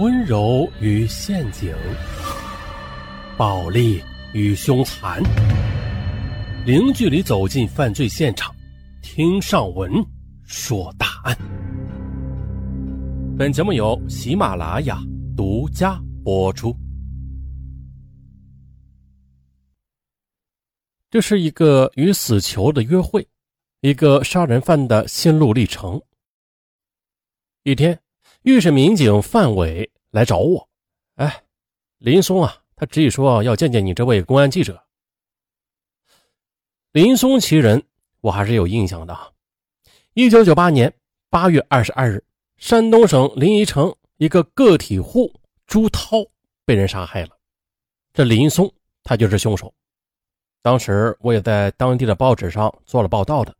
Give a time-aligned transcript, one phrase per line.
[0.00, 1.76] 温柔与陷阱，
[3.36, 5.22] 暴力与凶残，
[6.64, 8.50] 零距离走进犯罪现场，
[9.02, 9.92] 听上文
[10.42, 11.36] 说大案。
[13.38, 14.98] 本节目由喜马拉雅
[15.36, 16.74] 独家播出。
[21.10, 23.28] 这是一个与死囚的约会，
[23.82, 26.00] 一个杀人犯的心路历程。
[27.64, 28.00] 一天。
[28.42, 30.68] 预审民警范伟来找我，
[31.16, 31.42] 哎，
[31.98, 34.82] 林松啊，他执意说要见见你这位公安记者。
[36.92, 37.82] 林松其人，
[38.22, 39.16] 我还是有印象的。
[40.14, 40.92] 一九九八年
[41.28, 42.24] 八月二十二日，
[42.56, 45.32] 山东省临沂城一个个体户
[45.66, 46.24] 朱涛
[46.64, 47.36] 被人杀害了，
[48.14, 48.72] 这林松
[49.04, 49.72] 他就是凶手。
[50.62, 53.54] 当时我也在当地的报纸上做了报道的。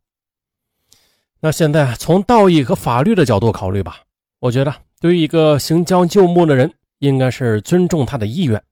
[1.39, 4.03] 那现在从道义和法律的角度考虑吧。
[4.41, 8.63] 我觉得，对于一个行将就木的人，应该是尊重他的意愿。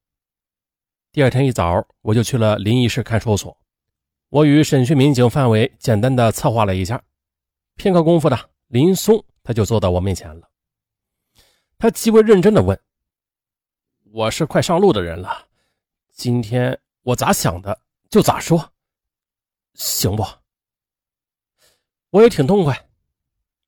[1.12, 3.56] 第二天一早，我就去了临沂市看守所。
[4.30, 7.00] 我与审讯民警范伟简单的策划了一下，
[7.76, 10.50] 片刻功夫的，林松他就坐到我面前了。
[11.78, 12.80] 他极为认真的问
[14.12, 15.46] ：“我是快上路的人了，
[16.12, 18.74] 今天我咋想的就咋说，
[19.76, 20.26] 行不？”
[22.10, 22.90] 我也挺痛快。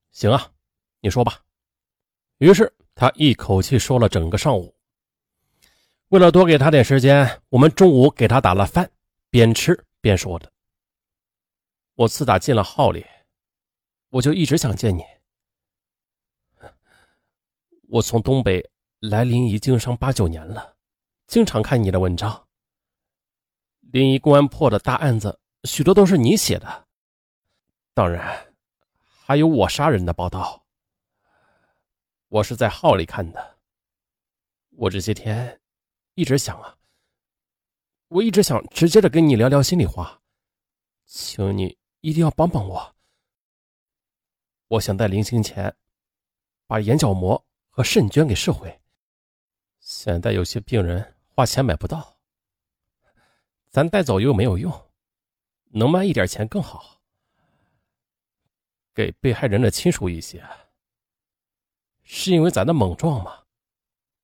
[0.10, 0.52] 行啊，
[1.00, 1.44] 你说吧。
[2.42, 4.76] 于是他一口气说了整个上午。
[6.08, 8.92] 为了多给他点时间，我们中午给他打了饭，
[9.30, 10.52] 边吃边说的。
[11.94, 13.06] 我自打进了号里，
[14.10, 15.04] 我就一直想见你。
[17.90, 20.78] 我从东北来临沂经商八九年了，
[21.28, 22.48] 经常看你的文章。
[23.82, 26.88] 临沂公安破的大案子，许多都是你写的，
[27.94, 28.52] 当然
[29.28, 30.61] 还有我杀人的报道。
[32.32, 33.60] 我是在号里看的。
[34.70, 35.60] 我这些天
[36.14, 36.78] 一直想啊，
[38.08, 40.22] 我一直想直接的跟你聊聊心里话，
[41.04, 42.96] 请你一定要帮帮我。
[44.70, 45.76] 我想在临行前
[46.68, 48.80] 把眼角膜和肾捐给社会。
[49.82, 52.18] 现在有些病人花钱买不到，
[53.70, 54.72] 咱带走又没有用，
[55.66, 57.02] 能卖一点钱更好，
[58.94, 60.42] 给被害人的亲属一些。
[62.14, 63.44] 是因为咱的莽撞吗？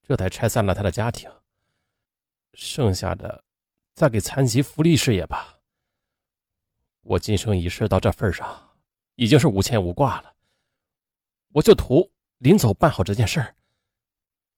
[0.03, 1.31] 这才拆散了他的家庭。
[2.53, 3.41] 剩下的，
[3.93, 5.57] 再给残疾福利事业吧。
[7.03, 8.75] 我今生一世到这份上，
[9.15, 10.35] 已经是无牵无挂了。
[11.53, 13.55] 我就图临走办好这件事儿。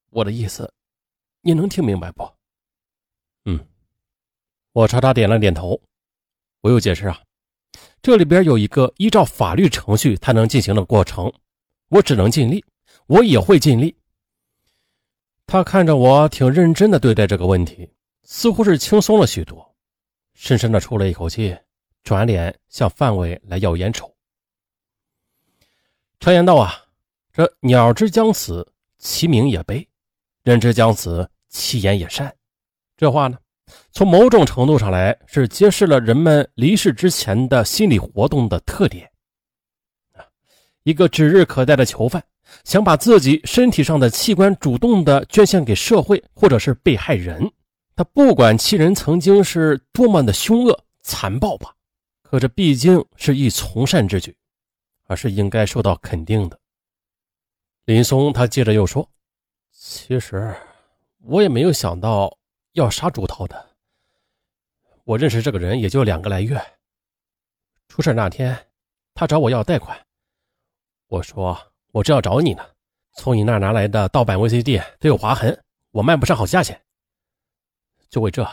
[0.10, 0.74] 我的意思，
[1.42, 2.28] 你能听明白不？
[3.46, 3.64] 嗯，
[4.72, 5.80] 我朝他点了点头。
[6.62, 7.22] 我又解释啊，
[8.02, 11.32] 这里边有一个依照法律程序才能进行的过程，
[11.90, 12.66] 我只能尽力。
[13.10, 13.96] 我也会尽力。
[15.48, 17.90] 他看着我，挺认真的对待这个问题，
[18.22, 19.76] 似乎是轻松了许多，
[20.36, 21.58] 深深的出了一口气，
[22.04, 24.16] 转脸向范伟来要烟抽。
[26.20, 26.86] 常言道啊，
[27.34, 29.88] 这鸟之将死，其鸣也悲；
[30.44, 32.32] 人之将死，其言也善。
[32.96, 33.40] 这话呢，
[33.92, 39.12] 从某种程度上来，是揭示了人们离世之前的心理活动的特点。
[40.84, 42.24] 一个指日可待的囚犯。
[42.64, 47.52] 想把自己身体上的器官主动的捐献给社会，或者是被害人，
[47.96, 51.76] 他不管其人曾经是多么的凶恶残暴吧，
[52.22, 54.36] 可这毕竟是一从善之举，
[55.06, 56.60] 而是应该受到肯定的。
[57.86, 59.10] 林松他接着又说
[59.72, 60.54] ：“其实
[61.22, 62.38] 我也没有想到
[62.74, 63.70] 要杀朱涛的，
[65.06, 66.62] 我认识这个人也就两个来月。
[67.88, 68.68] 出事那天，
[69.14, 69.98] 他找我要贷款，
[71.08, 71.58] 我说。”
[71.92, 72.64] 我正要找你呢，
[73.14, 76.80] 从你那儿拿来的盗版 VCD 都有划痕，我卖不上好价钱。
[78.10, 78.48] 就为这，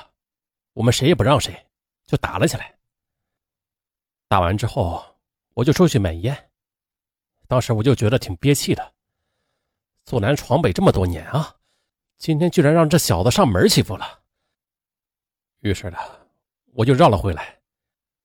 [0.72, 1.66] 我们谁也不让谁，
[2.06, 2.74] 就打了起来。
[4.28, 5.04] 打完之后，
[5.54, 6.50] 我就出去买烟。
[7.46, 8.94] 当时我就觉得挺憋气的，
[10.04, 11.54] 坐南闯北这么多年啊，
[12.18, 14.20] 今天居然让这小子上门欺负了。
[15.60, 15.98] 于是呢，
[16.72, 17.58] 我就绕了回来。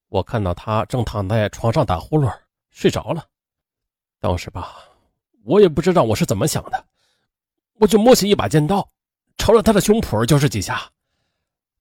[0.07, 2.33] 我看到他正躺在床上打呼噜，
[2.69, 3.27] 睡着了。
[4.19, 4.90] 当时吧。
[5.43, 6.87] 我也不知道我是怎么想的，
[7.73, 8.87] 我就摸起一把尖刀，
[9.37, 10.91] 朝着他的胸脯就是几下。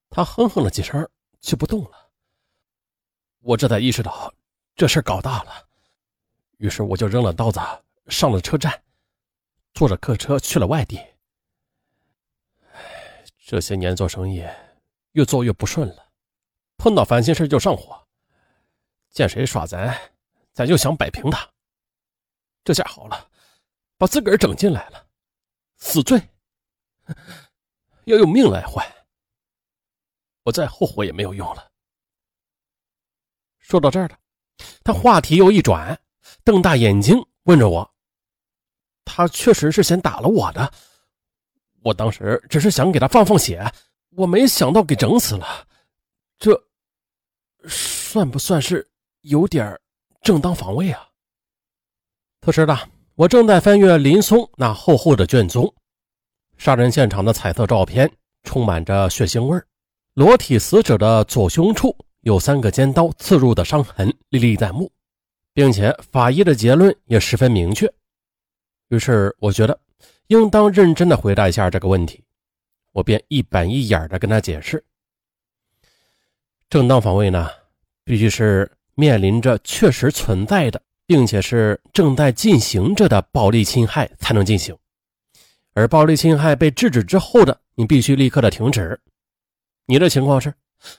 [0.09, 1.09] 他哼哼了几声，
[1.41, 2.11] 就不动了。
[3.41, 4.33] 我这才意识到
[4.75, 5.53] 这事搞大了，
[6.57, 7.61] 于是我就扔了刀子，
[8.09, 8.83] 上了车站，
[9.73, 11.01] 坐着客车去了外地。
[13.47, 14.45] 这些年做生意
[15.12, 16.09] 越做越不顺了，
[16.77, 18.01] 碰到烦心事就上火，
[19.11, 19.97] 见谁耍咱，
[20.53, 21.49] 咱就想摆平他。
[22.65, 23.30] 这下好了。
[24.00, 25.06] 把自个儿整进来了，
[25.76, 26.19] 死罪
[28.05, 28.82] 要用命来换。
[30.43, 31.70] 我再后悔也没有用了。
[33.58, 34.19] 说到这儿了，
[34.82, 36.00] 他话题又一转，
[36.44, 37.94] 瞪大眼睛问着我
[39.05, 40.73] ：“他确实是先打了我的，
[41.82, 43.70] 我当时只是想给他放放血，
[44.12, 45.69] 我没想到给整死了。
[46.38, 46.58] 这
[47.69, 49.79] 算不算是有点
[50.23, 51.06] 正当防卫啊？”
[52.41, 55.70] 此时的我正在翻阅林松那厚厚的卷宗，
[56.56, 58.11] 杀人现场的彩色照片
[58.44, 59.61] 充满着血腥味。
[60.14, 64.90] 裸体死者的左胸处有三个尖刀刺入的伤痕历历在目，
[65.52, 67.87] 并且法医的结论也十分明确。
[68.88, 69.78] 于是我觉得
[70.28, 72.25] 应当认真的回答一下这个问题，
[72.93, 74.82] 我便一板一眼的跟他解释：
[76.70, 77.50] 正当防卫呢，
[78.02, 80.81] 必须是面临着确实存在的，
[81.11, 84.79] 并且是正在进行着的暴力侵害才能进行，
[85.75, 88.97] 而暴力侵害被制止之后的，你必须立刻的停止。
[89.87, 90.55] 你的情况是，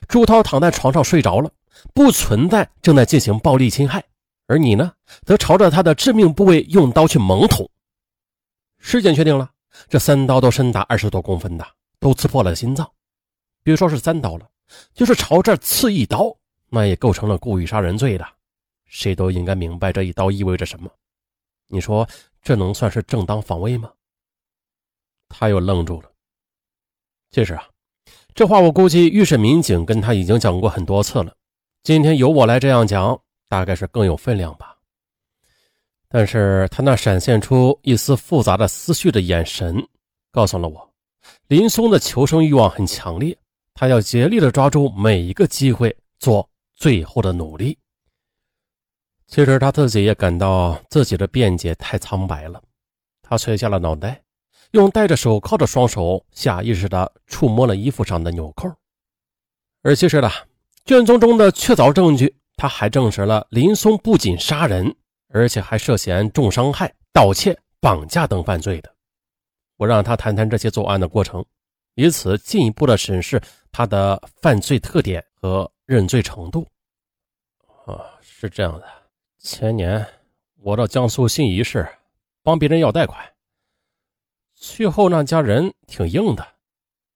[0.10, 1.50] 朱涛躺在床上睡着了，
[1.94, 4.04] 不存在正在进行暴力侵害，
[4.48, 4.92] 而你呢，
[5.25, 7.69] 则朝着他的致命部位用刀去猛捅。
[8.80, 9.50] 尸检确定了，
[9.88, 11.66] 这三刀都深达二十多公分的，
[12.02, 12.86] 都刺破了心脏。
[13.63, 14.46] 别说是三刀了，
[14.94, 16.36] 就是朝这刺一刀，
[16.69, 18.28] 那也构成了故意杀人罪的。
[18.91, 20.91] 谁都应该明白这一刀意味着什么。
[21.67, 22.05] 你说
[22.41, 23.89] 这能算是正当防卫吗？
[25.29, 26.11] 他又愣住了。
[27.31, 27.65] 其实啊。
[28.33, 31.35] 这话我估计预审民警跟他已经讲过很多次了，
[31.83, 34.77] 今天由我来这样讲，大概是更有分量吧。
[36.07, 39.85] 但是他那闪现出一丝复杂的思绪的眼神，
[40.31, 40.93] 告诉了我，
[41.47, 43.38] 林松的求生欲望很强烈，
[43.73, 47.77] 他要竭力的抓住每一个机会，做最后的努力。
[49.31, 52.62] 其实他自己也感到自己的辩解太苍白了，
[53.22, 54.22] 他垂下了脑袋。
[54.72, 58.69] 用戴着手铐的双手下意识地触摸了衣服上的纽扣，
[59.83, 60.30] 而其实呢，
[60.83, 64.94] 卷宗中的确凿证据，他还证实了林松不仅杀人，
[65.30, 68.94] 而且还涉嫌重伤害、盗窃、绑架等犯罪的。
[69.77, 71.45] 我让他谈谈这些作案的过程，
[71.95, 73.42] 以此进一步的审视
[73.72, 76.68] 他的犯罪特点和认罪程度。
[77.86, 78.86] 啊，是这样的，
[79.41, 80.05] 前年
[80.57, 81.88] 我到江苏信宜市
[82.43, 83.19] 帮别人要贷款。
[84.53, 86.47] 去后那家人挺硬的，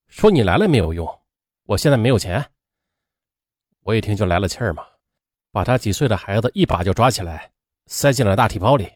[0.08, 1.08] 说你来了没有用，
[1.66, 2.44] 我现在没有钱。
[3.82, 4.84] 我一听就来了气儿嘛，
[5.52, 7.52] 把他几岁的孩子一把就抓起来，
[7.86, 8.92] 塞进了大提包里。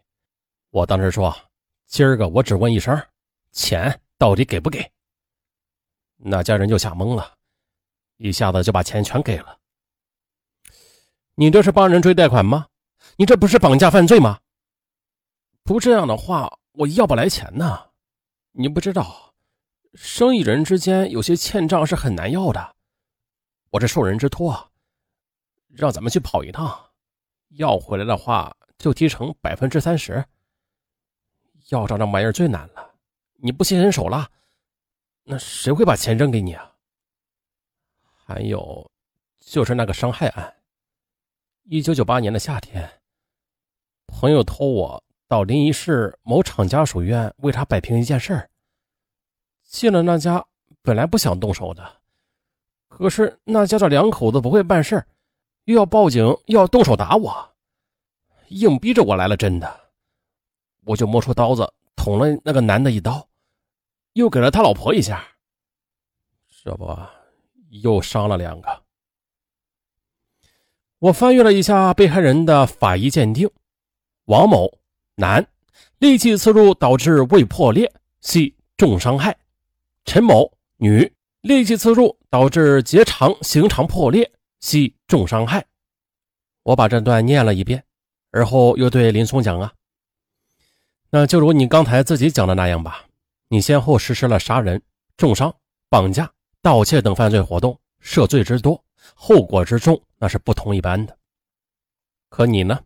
[0.71, 1.35] 我当时说，
[1.85, 2.99] 今儿个我只问一声，
[3.51, 4.91] 钱到底给不给？
[6.17, 7.37] 那家人就吓懵了，
[8.17, 9.59] 一下子就把钱全给了。
[11.35, 12.65] 你这是帮人追贷款吗？
[13.19, 14.39] 你这不是绑架犯罪吗？
[15.63, 17.89] 不这样的话，我要不来钱呢。
[18.53, 19.35] 你不知道，
[19.93, 22.77] 生意人之间有些欠账是很难要的。
[23.71, 24.71] 我这受人之托，
[25.67, 26.91] 让咱们去跑一趟，
[27.49, 30.23] 要回来的话就提成百分之三十。
[31.71, 32.95] 要账那玩意儿最难了，
[33.35, 34.31] 你不心狠手辣，
[35.25, 36.73] 那谁会把钱扔给你啊？
[38.01, 38.89] 还有，
[39.41, 40.55] 就是那个伤害案。
[41.63, 42.98] 一九九八年的夏天，
[44.09, 45.03] 朋友托我。
[45.29, 48.49] 到临沂市某厂家属院为他摆平一件事儿。
[49.63, 50.43] 进了那家，
[50.81, 51.87] 本来不想动手的，
[52.87, 55.05] 可是那家的两口子不会办事儿
[55.65, 57.51] 又要报警，又要动手打我，
[58.47, 59.37] 硬逼着我来了。
[59.37, 59.91] 真的，
[60.85, 63.29] 我就摸出刀子捅了那个男的一刀，
[64.13, 65.23] 又给了他老婆一下，
[66.63, 66.97] 这不
[67.69, 68.81] 又伤了两个。
[70.97, 73.47] 我翻阅了一下被害人的法医鉴定，
[74.29, 74.71] 王某。
[75.15, 75.45] 男，
[75.97, 79.35] 利器刺入导致胃破裂，系重伤害。
[80.05, 85.65] 陈某，女，利器刺入导致结肠行肠破裂，系重伤害。
[86.61, 87.83] 我把这段念了一遍，
[88.29, 89.73] 而后又对林松讲啊，
[91.09, 93.05] 那就如你刚才自己讲的那样吧，
[93.47, 94.79] 你先后实施了杀人、
[95.17, 95.53] 重伤、
[95.89, 96.31] 绑架、
[96.61, 98.81] 盗窃等犯罪活动，涉罪之多，
[99.15, 101.17] 后果之重，那是不同一般的。
[102.29, 102.79] 可你呢？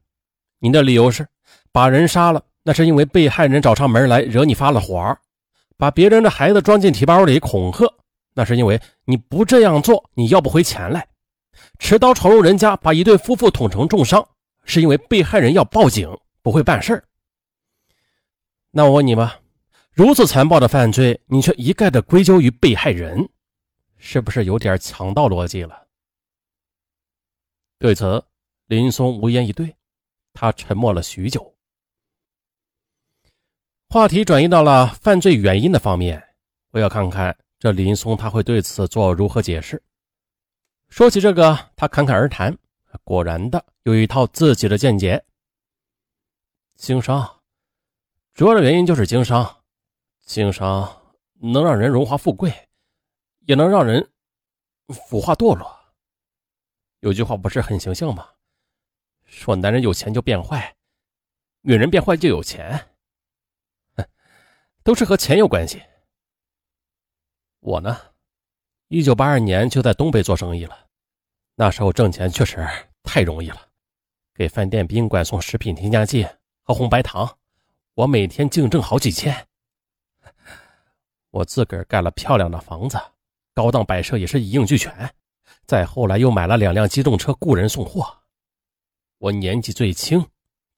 [0.60, 1.28] 你的理由是？
[1.74, 5.14] 把人杀了，那是因为被害人找上门来惹你发了火；
[5.76, 7.92] 把别人的孩子装进提包里恐吓，
[8.36, 11.02] 那是因为你不这样做你要不回钱来；
[11.80, 14.26] 持刀闯入人家把一对夫妇捅成重伤，
[14.64, 16.08] 是因为被害人要报警
[16.44, 17.04] 不会办事
[18.70, 19.40] 那我问你吧，
[19.92, 23.28] 如此残暴的犯罪，你却一概的归咎于被害人，
[23.98, 25.88] 是不是有点强盗逻辑了？
[27.80, 28.24] 对此，
[28.68, 29.76] 林松无言以对，
[30.34, 31.53] 他沉默了许久。
[33.94, 36.20] 话题转移到了犯罪原因的方面，
[36.72, 39.80] 我要看看这林松他会对此做如何解释。
[40.90, 42.58] 说起这个，他侃侃而谈，
[43.04, 45.24] 果然的有一套自己的见解。
[46.76, 47.42] 经商，
[48.34, 49.62] 主要的原因就是经商，
[50.26, 50.92] 经商
[51.36, 52.52] 能让人荣华富贵，
[53.42, 54.10] 也能让人
[54.88, 55.72] 腐化堕落。
[57.02, 58.28] 有句话不是很形象吗？
[59.26, 60.76] 说男人有钱就变坏，
[61.62, 62.90] 女人变坏就有钱。
[64.84, 65.82] 都是和钱有关系。
[67.62, 67.98] 我呢，
[68.90, 70.88] 一九八二年就在东北做生意了，
[71.56, 72.68] 那时候挣钱确实
[73.02, 73.70] 太容易了，
[74.34, 76.28] 给饭店宾馆送食品添加剂
[76.64, 77.38] 和红白糖，
[77.94, 79.48] 我每天净挣好几千。
[81.32, 83.00] 我自个儿盖了漂亮的房子，
[83.54, 85.16] 高档摆设也是一应俱全，
[85.66, 88.24] 再后来又买了两辆机动车雇人送货。
[89.18, 90.30] 我年纪最轻，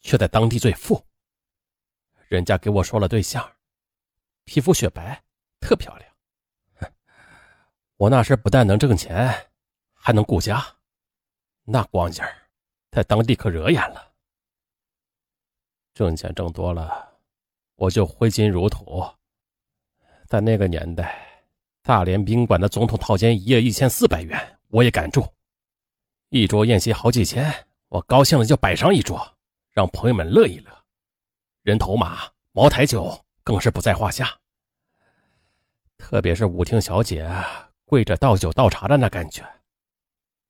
[0.01, 1.03] 却在当地最富。
[2.27, 3.54] 人家给我说了对象。
[4.45, 5.21] 皮肤雪白，
[5.59, 6.93] 特漂亮。
[7.97, 9.33] 我那时不但能挣钱，
[9.93, 10.63] 还能顾家，
[11.63, 12.23] 那光景
[12.91, 14.13] 在当地可惹眼了。
[15.93, 17.19] 挣钱挣多了，
[17.75, 19.03] 我就挥金如土。
[20.27, 21.43] 在那个年代，
[21.81, 25.25] 大连宾馆的总统套间一夜一千四百元，我也敢住。
[26.29, 27.51] 一桌宴席好几千，
[27.87, 29.37] 我高兴了就摆上一桌，
[29.71, 30.85] 让朋友们乐一乐。
[31.63, 33.24] 人头马，茅台酒。
[33.45, 34.37] 更是不在话下，
[35.99, 37.31] 特别是舞厅小姐
[37.85, 39.47] 跪着倒酒倒茶的那感觉，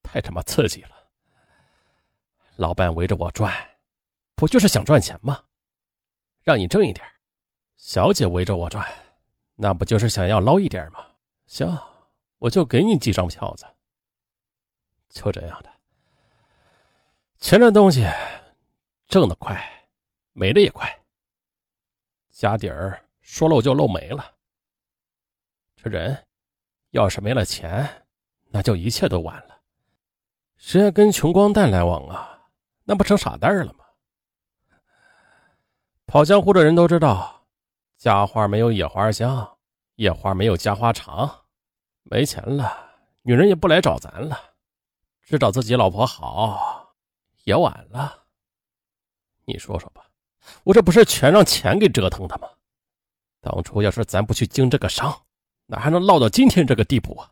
[0.01, 0.91] 太他妈刺激了。
[2.55, 3.53] 老板围着我转，
[4.33, 5.43] 不就是想赚钱吗？
[6.41, 7.05] 让你挣一点。
[7.75, 8.87] 小姐围着我转，
[9.55, 11.05] 那不就是想要捞一点吗？
[11.47, 11.77] 行，
[12.37, 13.65] 我就给你几张票子。
[15.09, 15.69] 就这样的，
[17.39, 18.07] 钱这东西，
[19.09, 19.61] 挣得快，
[20.31, 20.97] 没的也快。
[22.35, 24.35] 家底儿说漏就漏没了。
[25.77, 26.21] 这人
[26.89, 28.05] 要是没了钱，
[28.49, 29.61] 那就一切都完了。
[30.57, 32.49] 谁还跟穷光蛋来往啊？
[32.83, 33.85] 那不成傻蛋了吗？
[36.05, 37.47] 跑江湖的人都知道，
[37.95, 39.57] 家花没有野花香，
[39.95, 41.45] 野花没有家花长。
[42.03, 44.37] 没钱了，女人也不来找咱了，
[45.21, 46.93] 只找自己老婆好，
[47.45, 48.25] 也晚了。
[49.45, 50.04] 你说说吧。
[50.63, 52.47] 我这不是全让钱给折腾的吗？
[53.41, 55.15] 当初要是咱不去经这个商，
[55.67, 57.31] 哪还能落到今天这个地步啊？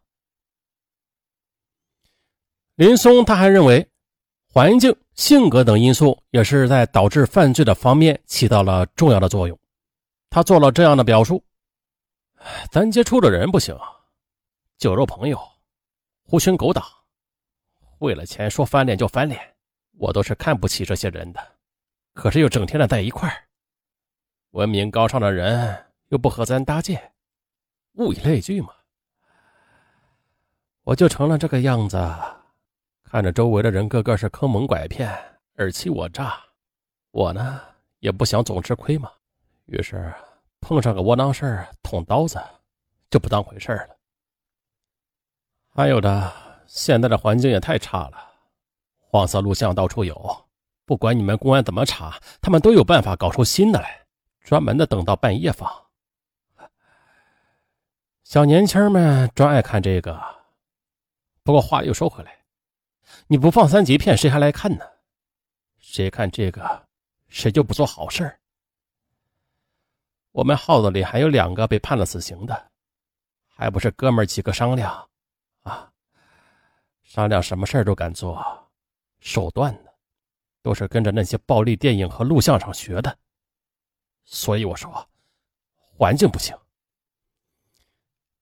[2.75, 3.87] 林松他还认为，
[4.47, 9.59] 环境、性格等因素也是在导致犯罪的方面起到了重要的作用。
[10.29, 11.43] 他做了这样的表述：
[12.71, 13.77] 咱接触的人不行，
[14.77, 15.39] 酒肉朋友，
[16.23, 16.83] 狐群狗党，
[17.99, 19.39] 为了钱说翻脸就翻脸，
[19.97, 21.52] 我都是看不起这些人的。
[22.13, 23.43] 可是又整天的在一块儿，
[24.51, 27.11] 文明高尚的人又不和咱搭界，
[27.93, 28.69] 物以类聚嘛。
[30.83, 31.97] 我就成了这个样子，
[33.03, 35.09] 看着周围的人个个是坑蒙拐骗、
[35.55, 36.39] 尔欺我诈，
[37.11, 37.61] 我呢
[37.99, 39.11] 也不想总吃亏嘛。
[39.65, 40.13] 于是
[40.59, 42.39] 碰上个窝囊事儿，捅刀子
[43.09, 43.97] 就不当回事了。
[45.69, 46.31] 还有的，
[46.67, 48.17] 现在的环境也太差了，
[48.99, 50.45] 黄色录像到处有。
[50.93, 54.05] 不管你们公安怎么查，他们都有办法搞出新的来，
[54.41, 55.67] 专门的等到半夜放。
[58.23, 60.21] 小年轻们专爱看这个。
[61.41, 62.45] 不过话又说回来，
[63.25, 64.85] 你不放三级片，谁还来看呢？
[65.79, 66.85] 谁看这个，
[67.27, 68.31] 谁就不做好事
[70.31, 72.69] 我们号子里还有两个被判了死刑的，
[73.47, 75.09] 还不是哥们几个商量
[75.63, 75.91] 啊？
[77.01, 78.69] 商量什么事都敢做，
[79.21, 79.89] 手段呢？
[80.63, 83.15] 都是跟着那些暴力电影和录像上学的，
[84.23, 85.07] 所以我说，
[85.75, 86.57] 环境不行。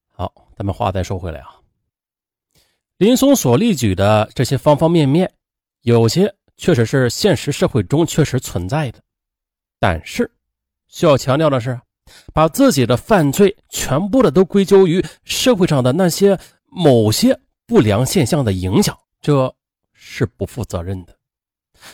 [0.07, 1.59] 好，咱们话再说回来啊，
[2.97, 5.33] 林松所例举的这些方方面面，
[5.81, 9.01] 有些确实是现实社会中确实存在的，
[9.79, 10.31] 但是
[10.87, 11.81] 需要强调的是，
[12.33, 19.51] 把自己的犯罪全部的都归咎于社会上的那些某些不良现象的影响，这
[19.91, 21.17] 是不负责任的。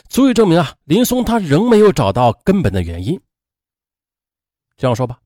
[0.08, 3.20] 足以证明啊，林松他仍没有找到根本的原因。
[4.76, 5.18] 这样说吧，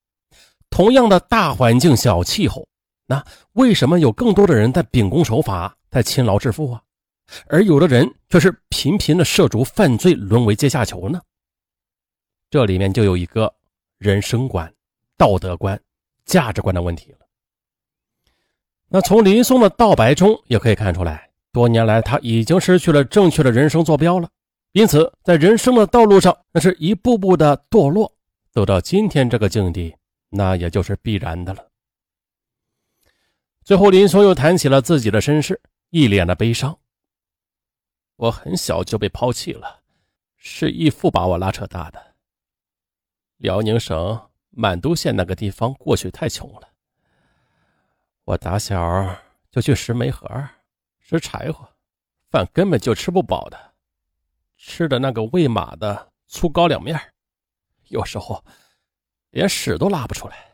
[0.70, 2.66] 同样的大环境、小气候，
[3.06, 6.82] 那为什么有更多的人在秉公守法、在勤劳致富啊，
[7.48, 11.20] 而有的人却是频频的涉足犯罪，沦为阶下囚呢？
[12.50, 13.52] 这里面就有一个
[13.98, 14.72] 人生观、
[15.16, 15.80] 道德观、
[16.24, 17.18] 价值观的问题了。
[18.88, 24.28] 那从林松的道白中也可以看出来，多年来他已经失去了正确的人生坐标了。
[24.72, 28.10] 因此，在人生的道路上，那是一步步的堕落，
[28.50, 29.94] 走到今天这个境地，
[30.30, 31.68] 那也就是必然的了。
[33.62, 35.60] 最后，林松又谈起了自己的身世，
[35.90, 36.78] 一脸的悲伤。
[38.16, 39.80] 我很小就被抛弃了，
[40.36, 42.14] 是义父把我拉扯大的。
[43.36, 46.68] 辽宁省满都县那个地方过去太穷了，
[48.24, 49.16] 我打小
[49.50, 50.26] 就去拾煤盒、
[50.98, 51.68] 拾柴火，
[52.30, 53.71] 饭根本就吃不饱的，
[54.64, 56.96] 吃的那个喂马的粗高粱面，
[57.88, 58.42] 有时候
[59.30, 60.52] 连屎都拉不出来。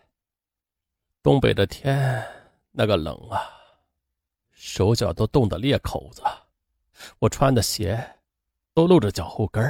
[1.22, 2.26] 东北的天
[2.70, 3.38] 那个冷啊，
[4.50, 6.22] 手脚都冻得裂口子。
[7.18, 8.02] 我穿的鞋
[8.72, 9.62] 都露着脚后跟。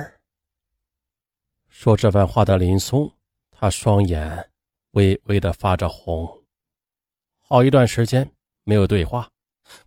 [1.68, 3.12] 说这番话的林松，
[3.50, 4.50] 他双眼
[4.92, 6.44] 微微的发着红。
[7.38, 8.30] 好一段时间
[8.62, 9.28] 没有对话，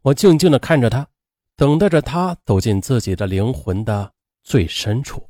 [0.02, 1.08] 我静静的看着他，
[1.56, 4.12] 等待着他走进自己的灵魂的
[4.42, 5.28] 最深处。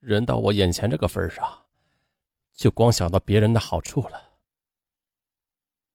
[0.00, 1.66] 人到我眼前这个份上，
[2.52, 4.38] 就光想到别人的好处了。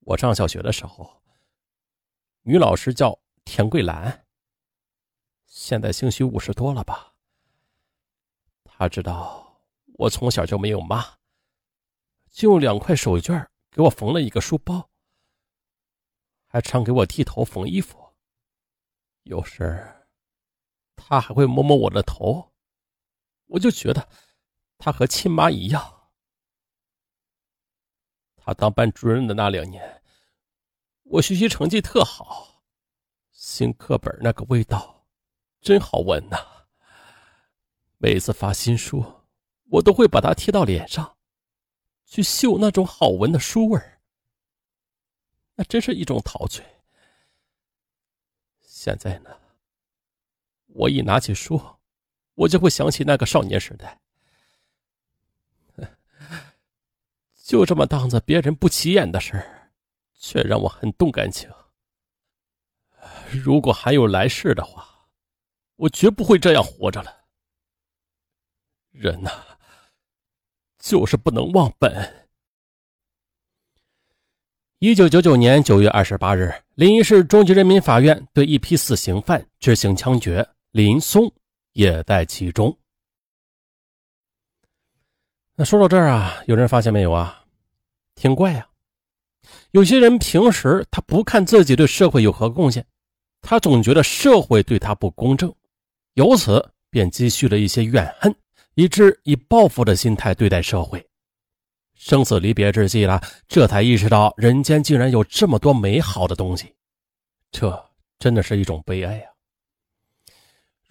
[0.02, 1.22] 我上小学的时候，
[2.42, 3.20] 女老师叫。
[3.44, 4.28] 田桂兰，
[5.48, 7.16] 现在兴许五十多了吧。
[8.64, 9.60] 她知道
[9.96, 11.18] 我从小就没有妈，
[12.30, 14.92] 就用两块手绢给我缝了一个书包，
[16.46, 18.14] 还常给我剃头缝衣服。
[19.24, 20.01] 有时
[20.96, 22.54] 他还会摸摸我的头，
[23.46, 24.08] 我就觉得
[24.78, 26.10] 他和亲妈一样。
[28.36, 30.02] 他当班主任的那两年，
[31.04, 32.64] 我学习成绩特好。
[33.32, 35.08] 新课本那个味道，
[35.62, 36.38] 真好闻呐！
[37.98, 39.04] 每次发新书，
[39.70, 41.18] 我都会把它贴到脸上，
[42.06, 43.82] 去嗅那种好闻的书味。
[45.56, 46.64] 那真是一种陶醉。
[48.60, 49.41] 现在呢，
[50.74, 51.62] 我一拿起书，
[52.36, 54.00] 我就会想起那个少年时代，
[57.44, 59.44] 就这么当着别人不起眼的事，
[60.18, 61.50] 却让我很动感情。
[63.32, 64.88] 如果还有来世的话，
[65.76, 67.26] 我绝不会这样活着了。
[68.92, 69.32] 人呐，
[70.80, 72.28] 就是不能忘本。
[74.80, 81.32] 一九九九年九月二十八日，临沂市中级人民法院对一批死刑犯执行枪决，林松
[81.74, 82.78] 也在其中。
[85.56, 87.44] 那说到这儿啊，有人发现没有啊？
[88.16, 88.68] 挺怪呀，
[89.72, 92.86] 有些人平时他不看自己对社会有何贡献。
[93.42, 95.54] 他总觉得社会对他不公正，
[96.14, 98.34] 由此便积蓄了一些怨恨，
[98.76, 101.04] 以致以报复的心态对待社会。
[101.96, 106.76] 生死离别之际了，这才意识到人间竟然有这么多美好的东西，
[107.52, 109.31] 这真的是一种悲哀啊！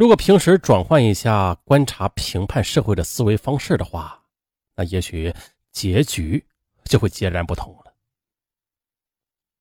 [0.01, 4.19] 如果平时转换一下观察、评判社会的思维方式的话，
[4.75, 5.31] 那也许
[5.73, 6.43] 结局
[6.85, 7.93] 就会截然不同了。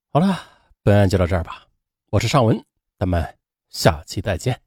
[0.08, 0.42] 好了，
[0.82, 1.68] 本案就到这儿吧，
[2.12, 2.58] 我是尚文。
[2.98, 4.62] 咱们下期再见。